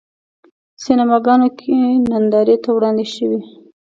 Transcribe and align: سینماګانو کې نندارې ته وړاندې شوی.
سینماګانو 0.83 1.49
کې 1.59 1.75
نندارې 2.11 2.55
ته 2.63 2.69
وړاندې 2.75 3.05
شوی. 3.15 3.41